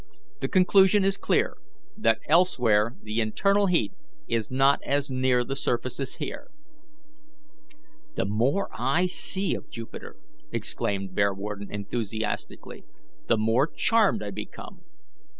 [0.39, 1.57] The conclusion is clear
[1.95, 3.93] that elsewhere the internal heat
[4.27, 6.49] is not as near the surface as here."
[8.15, 10.15] "The more I see of Jupiter,"
[10.51, 12.83] exclaimed Bearwarden enthusiastically,
[13.27, 14.81] "the more charmed I become.